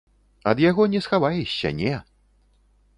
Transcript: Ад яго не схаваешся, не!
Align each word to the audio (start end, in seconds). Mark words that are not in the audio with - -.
Ад 0.51 0.57
яго 0.69 0.87
не 0.95 1.03
схаваешся, 1.07 1.73
не! 1.83 1.93